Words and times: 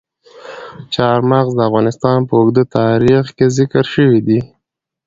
چار 0.95 1.19
مغز 1.31 1.51
د 1.55 1.59
افغانستان 1.69 2.19
په 2.27 2.33
اوږده 2.39 2.63
تاریخ 2.77 3.23
کې 3.37 3.45
ذکر 3.57 3.83
شوي 3.93 4.19
دي. 4.27 4.39